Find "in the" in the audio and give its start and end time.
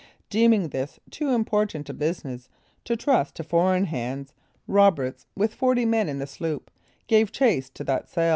6.09-6.25